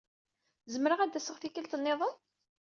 [0.73, 2.13] Zemreɣ ad aseɣ tikelt-nniden?